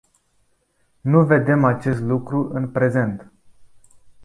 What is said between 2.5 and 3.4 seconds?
în prezent.